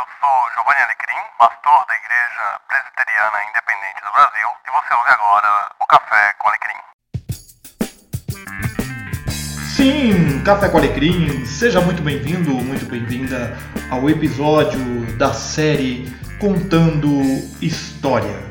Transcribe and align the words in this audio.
eu 0.00 0.06
sou 0.18 0.50
Giovanni 0.54 0.80
Alecrim, 0.80 1.20
pastor 1.38 1.84
da 1.86 1.94
Igreja 1.94 2.60
Presbiteriana 2.68 3.38
Independente 3.50 4.00
do 4.02 4.12
Brasil, 4.12 4.48
e 4.66 4.70
você 4.70 4.94
ouve 4.94 5.10
agora 5.10 5.70
o 5.78 5.86
Café 5.86 6.32
com 6.38 6.48
Alecrim. 6.48 6.80
Sim, 9.76 10.42
Café 10.42 10.70
com 10.70 10.78
Alecrim, 10.78 11.44
seja 11.44 11.82
muito 11.82 12.00
bem-vindo, 12.00 12.50
muito 12.50 12.86
bem-vinda 12.86 13.54
ao 13.90 14.08
episódio 14.08 15.04
da 15.18 15.34
série 15.34 16.08
Contando 16.40 17.20
História. 17.60 18.49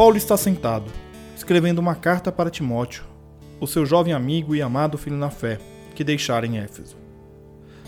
Paulo 0.00 0.16
está 0.16 0.34
sentado, 0.34 0.90
escrevendo 1.36 1.78
uma 1.78 1.94
carta 1.94 2.32
para 2.32 2.48
Timóteo, 2.48 3.04
o 3.60 3.66
seu 3.66 3.84
jovem 3.84 4.14
amigo 4.14 4.56
e 4.56 4.62
amado 4.62 4.96
filho 4.96 5.18
na 5.18 5.28
fé, 5.28 5.58
que 5.94 6.02
deixara 6.02 6.46
em 6.46 6.56
Éfeso. 6.56 6.96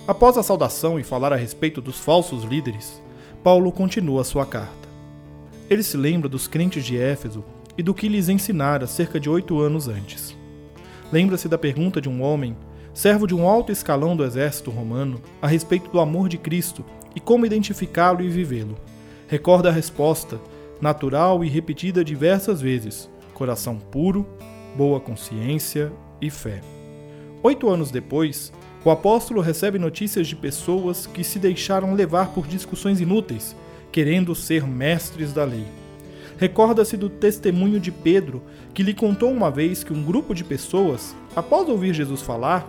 Após 0.07 0.37
a 0.37 0.43
saudação 0.43 1.01
e 1.01 1.03
falar 1.03 1.33
a 1.33 1.37
respeito 1.37 1.80
dos 1.80 1.98
falsos 1.98 2.45
líderes, 2.45 3.03
Paulo 3.43 3.73
continua 3.73 4.25
sua 4.25 4.45
carta. 4.45 4.91
Ele 5.70 5.83
se 5.83 5.97
lembra 5.97 6.29
dos 6.29 6.47
crentes 6.47 6.84
de 6.84 6.98
Éfeso 6.98 7.43
e 7.79 7.83
do 7.83 7.95
que 7.95 8.11
lhes 8.11 8.29
ensinara 8.29 8.87
cerca 8.87 9.19
de 9.19 9.31
oito 9.31 9.59
anos 9.59 9.89
antes. 9.89 10.37
Lembra-se 11.11 11.48
da 11.48 11.56
pergunta 11.56 11.98
de 11.98 12.11
um 12.11 12.23
homem, 12.23 12.55
servo 12.92 13.27
de 13.27 13.34
um 13.34 13.48
alto 13.48 13.73
escalão 13.73 14.15
do 14.15 14.23
exército 14.23 14.70
romano, 14.70 15.19
a 15.41 15.47
respeito 15.47 15.91
do 15.91 15.98
amor 15.98 16.29
de 16.29 16.37
Cristo 16.37 16.84
e 17.17 17.20
como 17.20 17.47
identificá-lo 17.47 18.20
e 18.20 18.29
vivê-lo. 18.29 18.77
Recorda 19.29 19.70
a 19.70 19.73
resposta 19.73 20.39
natural 20.83 21.45
e 21.45 21.49
repetida 21.49 22.05
diversas 22.05 22.61
vezes, 22.61 23.09
coração 23.33 23.79
puro, 23.79 24.27
boa 24.77 24.98
consciência 24.98 25.93
e 26.20 26.29
fé. 26.29 26.61
Oito 27.41 27.70
anos 27.70 27.93
depois, 27.93 28.53
o 28.84 28.91
apóstolo 28.91 29.41
recebe 29.41 29.79
notícias 29.79 30.27
de 30.27 30.34
pessoas 30.34 31.06
que 31.06 31.23
se 31.23 31.39
deixaram 31.39 31.95
levar 31.95 32.31
por 32.31 32.48
discussões 32.48 33.01
inúteis, 33.01 33.55
querendo 33.93 34.34
ser 34.34 34.67
mestres 34.67 35.33
da 35.33 35.45
lei. 35.45 35.65
Recorda-se 36.37 36.97
do 36.97 37.09
testemunho 37.09 37.78
de 37.78 37.93
Pedro, 37.93 38.43
que 38.75 38.83
lhe 38.83 38.93
contou 38.93 39.31
uma 39.31 39.53
vez 39.53 39.84
que 39.84 39.93
um 39.93 40.03
grupo 40.03 40.34
de 40.34 40.43
pessoas, 40.43 41.15
após 41.37 41.69
ouvir 41.69 41.95
Jesus 41.95 42.23
falar, 42.23 42.69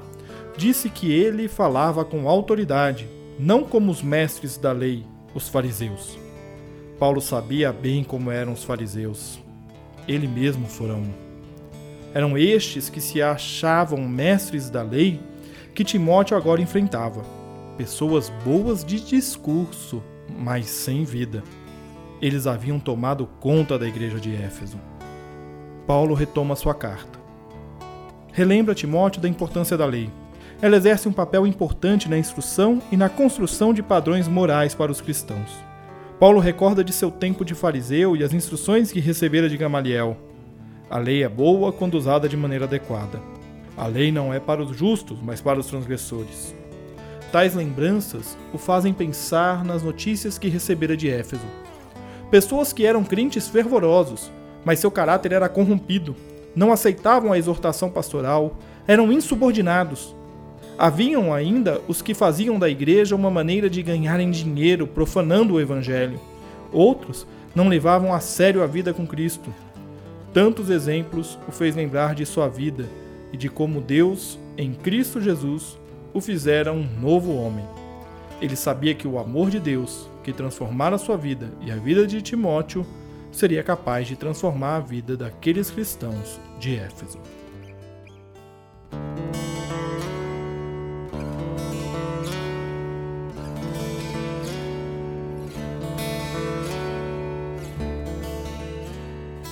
disse 0.56 0.88
que 0.88 1.12
ele 1.12 1.48
falava 1.48 2.06
com 2.06 2.30
autoridade, 2.30 3.08
não 3.40 3.64
como 3.64 3.92
os 3.92 4.04
mestres 4.04 4.56
da 4.56 4.72
lei, 4.72 5.04
os 5.34 5.50
fariseus. 5.50 6.23
Paulo 7.04 7.20
sabia 7.20 7.74
bem 7.74 8.02
como 8.02 8.32
eram 8.32 8.54
os 8.54 8.64
fariseus. 8.64 9.38
Ele 10.08 10.26
mesmo 10.26 10.68
fora 10.68 10.94
um. 10.94 11.12
Eram 12.14 12.38
estes 12.38 12.90
que 12.90 13.02
se 13.02 13.22
achavam 13.22 14.08
mestres 14.08 14.70
da 14.70 14.82
lei 14.82 15.20
que 15.76 15.84
Timóteo 15.84 16.38
agora 16.38 16.62
enfrentava. 16.62 17.22
Pessoas 17.76 18.32
boas 18.46 18.86
de 18.86 19.02
discurso, 19.02 20.02
mas 20.40 20.68
sem 20.68 21.04
vida. 21.04 21.44
Eles 22.22 22.48
haviam 22.48 22.80
tomado 22.80 23.28
conta 23.42 23.78
da 23.78 23.86
igreja 23.86 24.18
de 24.18 24.34
Éfeso. 24.34 24.80
Paulo 25.86 26.16
retoma 26.16 26.56
sua 26.56 26.74
carta. 26.74 27.20
Relembra 28.32 28.74
Timóteo 28.74 29.22
da 29.22 29.28
importância 29.28 29.76
da 29.76 29.86
lei. 29.86 30.10
Ela 30.62 30.78
exerce 30.78 31.10
um 31.10 31.12
papel 31.12 31.46
importante 31.46 32.08
na 32.08 32.18
instrução 32.18 32.82
e 32.90 32.96
na 32.96 33.10
construção 33.10 33.74
de 33.74 33.84
padrões 33.84 34.30
morais 34.30 34.74
para 34.74 34.90
os 34.90 35.02
cristãos. 35.02 35.73
Paulo 36.24 36.40
recorda 36.40 36.86
de 36.86 36.94
seu 36.94 37.12
tempo 37.12 37.44
de 37.44 37.54
fariseu 37.54 38.16
e 38.16 38.24
as 38.24 38.32
instruções 38.32 38.94
que 38.94 39.02
recebera 39.02 39.50
de 39.50 39.58
Gamaliel. 39.58 40.16
A 40.90 40.98
lei 40.98 41.22
é 41.22 41.28
boa 41.28 41.74
quando 41.74 41.96
usada 41.96 42.30
de 42.30 42.38
maneira 42.38 42.64
adequada. 42.64 43.20
A 43.76 43.88
lei 43.88 44.10
não 44.10 44.34
é 44.34 44.40
para 44.40 44.64
os 44.64 44.74
justos, 44.74 45.20
mas 45.22 45.42
para 45.42 45.60
os 45.60 45.68
transgressores. 45.68 46.56
Tais 47.30 47.54
lembranças 47.54 48.38
o 48.54 48.58
fazem 48.58 48.94
pensar 48.94 49.66
nas 49.66 49.84
notícias 49.84 50.38
que 50.38 50.48
recebera 50.48 50.96
de 50.96 51.10
Éfeso. 51.10 51.46
Pessoas 52.32 52.72
que 52.72 52.86
eram 52.86 53.04
crentes 53.04 53.50
fervorosos, 53.50 54.32
mas 54.64 54.80
seu 54.80 54.90
caráter 54.90 55.34
era 55.34 55.50
corrompido, 55.50 56.16
não 56.56 56.72
aceitavam 56.72 57.34
a 57.34 57.38
exortação 57.38 57.90
pastoral, 57.90 58.58
eram 58.88 59.12
insubordinados, 59.12 60.16
Haviam 60.78 61.34
ainda 61.34 61.82
os 61.88 62.02
que 62.02 62.14
faziam 62.14 62.58
da 62.58 62.70
igreja 62.70 63.16
uma 63.16 63.30
maneira 63.30 63.70
de 63.70 63.84
ganharem 63.84 64.32
dinheiro 64.32 64.88
profanando 64.88 65.54
o 65.54 65.62
evangelho. 65.62 66.20
Outros 66.72 67.28
não 67.56 67.68
levavam 67.68 68.14
a 68.14 68.20
sério 68.20 68.64
a 68.64 68.68
vida 68.68 68.94
com 68.94 69.06
Cristo. 69.06 69.54
Tantos 70.34 70.70
exemplos 70.70 71.38
o 71.48 71.52
fez 71.52 71.76
lembrar 71.76 72.16
de 72.16 72.26
sua 72.26 72.48
vida 72.48 72.86
e 73.32 73.38
de 73.38 73.50
como 73.50 73.82
Deus, 73.82 74.40
em 74.58 74.74
Cristo 74.74 75.22
Jesus, 75.22 75.78
o 76.14 76.20
fizera 76.20 76.74
um 76.74 76.88
novo 77.00 77.36
homem. 77.36 77.66
Ele 78.42 78.56
sabia 78.56 78.96
que 78.96 79.08
o 79.08 79.20
amor 79.20 79.50
de 79.50 79.60
Deus, 79.60 80.10
que 80.24 80.34
transformara 80.34 80.98
sua 80.98 81.18
vida 81.18 81.52
e 81.62 81.72
a 81.72 81.76
vida 81.76 82.06
de 82.08 82.22
Timóteo, 82.22 82.86
seria 83.32 83.64
capaz 83.64 84.08
de 84.08 84.16
transformar 84.16 84.78
a 84.78 84.80
vida 84.80 85.16
daqueles 85.16 85.70
cristãos 85.70 86.40
de 86.60 86.76
Éfeso. 86.76 87.20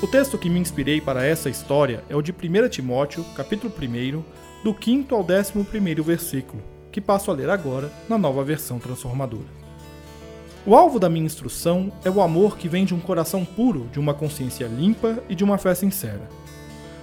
O 0.02 0.08
texto 0.08 0.36
que 0.36 0.50
me 0.50 0.60
inspirei 0.60 1.00
para 1.00 1.24
essa 1.24 1.48
história 1.48 2.04
é 2.10 2.16
o 2.16 2.24
de 2.24 2.32
1 2.32 2.70
Timóteo, 2.70 3.24
capítulo 3.36 3.72
1, 3.72 4.24
do 4.64 4.76
5 4.76 5.14
ao 5.14 5.22
11 5.22 6.02
versículo, 6.02 6.64
que 6.92 7.00
passo 7.00 7.30
a 7.30 7.36
ler 7.36 7.52
agora 7.52 7.92
na 8.10 8.18
nova 8.18 8.44
versão 8.44 8.80
transformadora. 8.80 9.46
O 10.66 10.76
alvo 10.76 11.00
da 11.00 11.08
minha 11.08 11.28
instrução 11.28 11.92
é 12.04 12.10
o 12.10 12.20
amor 12.20 12.58
que 12.58 12.68
vem 12.68 12.84
de 12.84 12.96
um 12.96 13.00
coração 13.00 13.46
puro, 13.46 13.88
de 13.92 14.00
uma 14.00 14.12
consciência 14.12 14.66
limpa 14.66 15.22
e 15.30 15.36
de 15.36 15.44
uma 15.44 15.60
fé 15.60 15.76
sincera. 15.76 16.28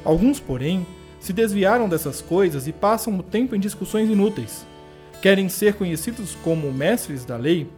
Alguns, 0.04 0.40
porém, 0.40 0.84
se 1.20 1.32
desviaram 1.32 1.88
dessas 1.88 2.20
coisas 2.20 2.66
e 2.66 2.72
passam 2.72 3.16
o 3.16 3.22
tempo 3.22 3.54
em 3.54 3.60
discussões 3.60 4.10
inúteis. 4.10 4.66
Querem 5.22 5.48
ser 5.48 5.74
conhecidos 5.74 6.36
como 6.42 6.72
mestres 6.72 7.24
da 7.24 7.36
lei, 7.36 7.70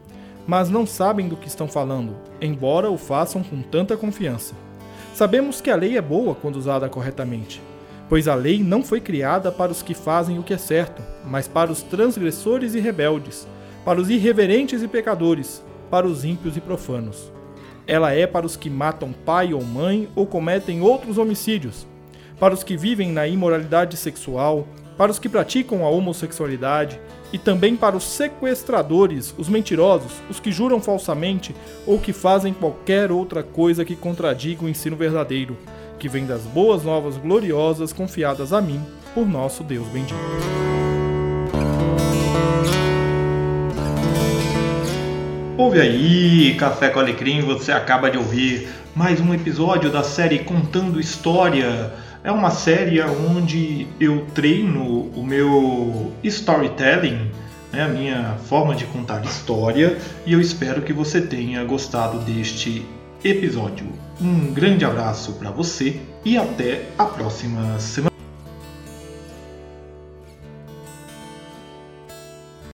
mas 0.46 0.70
não 0.70 0.86
sabem 0.86 1.28
do 1.28 1.36
que 1.36 1.46
estão 1.46 1.68
falando, 1.68 2.16
embora 2.40 2.90
o 2.90 2.96
façam 2.96 3.42
com 3.42 3.60
tanta 3.60 3.98
confiança. 3.98 4.69
Sabemos 5.14 5.60
que 5.60 5.70
a 5.70 5.76
lei 5.76 5.96
é 5.96 6.00
boa 6.00 6.34
quando 6.34 6.56
usada 6.56 6.88
corretamente, 6.88 7.60
pois 8.08 8.26
a 8.26 8.34
lei 8.34 8.62
não 8.62 8.82
foi 8.82 9.00
criada 9.00 9.52
para 9.52 9.70
os 9.70 9.82
que 9.82 9.92
fazem 9.92 10.38
o 10.38 10.42
que 10.42 10.54
é 10.54 10.58
certo, 10.58 11.02
mas 11.26 11.46
para 11.46 11.70
os 11.70 11.82
transgressores 11.82 12.74
e 12.74 12.80
rebeldes, 12.80 13.46
para 13.84 14.00
os 14.00 14.08
irreverentes 14.08 14.82
e 14.82 14.88
pecadores, 14.88 15.62
para 15.90 16.06
os 16.06 16.24
ímpios 16.24 16.56
e 16.56 16.60
profanos. 16.60 17.30
Ela 17.86 18.12
é 18.12 18.26
para 18.26 18.46
os 18.46 18.56
que 18.56 18.70
matam 18.70 19.12
pai 19.12 19.52
ou 19.52 19.62
mãe 19.62 20.08
ou 20.14 20.26
cometem 20.26 20.80
outros 20.80 21.18
homicídios, 21.18 21.86
para 22.38 22.54
os 22.54 22.62
que 22.62 22.76
vivem 22.76 23.12
na 23.12 23.26
imoralidade 23.26 23.96
sexual, 23.96 24.66
para 25.00 25.10
os 25.10 25.18
que 25.18 25.30
praticam 25.30 25.82
a 25.82 25.88
homossexualidade 25.88 27.00
e 27.32 27.38
também 27.38 27.74
para 27.74 27.96
os 27.96 28.04
sequestradores, 28.04 29.34
os 29.38 29.48
mentirosos, 29.48 30.12
os 30.28 30.38
que 30.38 30.52
juram 30.52 30.78
falsamente 30.78 31.56
ou 31.86 31.98
que 31.98 32.12
fazem 32.12 32.52
qualquer 32.52 33.10
outra 33.10 33.42
coisa 33.42 33.82
que 33.82 33.96
contradiga 33.96 34.62
o 34.62 34.68
ensino 34.68 34.96
verdadeiro, 34.96 35.56
que 35.98 36.06
vem 36.06 36.26
das 36.26 36.42
boas 36.42 36.84
novas 36.84 37.16
gloriosas 37.16 37.94
confiadas 37.94 38.52
a 38.52 38.60
mim 38.60 38.78
por 39.14 39.26
nosso 39.26 39.64
Deus 39.64 39.88
bendito. 39.88 40.20
Ouve 45.56 45.80
aí, 45.80 46.54
Café 46.58 46.90
com 46.90 47.00
Alecrim, 47.00 47.40
você 47.40 47.72
acaba 47.72 48.10
de 48.10 48.18
ouvir 48.18 48.68
mais 48.94 49.18
um 49.18 49.32
episódio 49.32 49.90
da 49.90 50.02
série 50.02 50.40
Contando 50.40 51.00
História 51.00 51.90
é 52.22 52.30
uma 52.30 52.50
série 52.50 53.00
onde 53.02 53.86
eu 53.98 54.26
treino 54.34 55.10
o 55.14 55.24
meu 55.24 56.12
storytelling, 56.22 57.30
né, 57.72 57.82
a 57.82 57.88
minha 57.88 58.36
forma 58.46 58.74
de 58.74 58.84
contar 58.86 59.24
história, 59.24 59.96
e 60.26 60.32
eu 60.32 60.40
espero 60.40 60.82
que 60.82 60.92
você 60.92 61.20
tenha 61.20 61.64
gostado 61.64 62.18
deste 62.18 62.84
episódio. 63.24 63.86
Um 64.20 64.52
grande 64.52 64.84
abraço 64.84 65.32
para 65.34 65.50
você 65.50 65.98
e 66.24 66.36
até 66.36 66.86
a 66.98 67.04
próxima 67.04 67.78
semana. 67.78 68.09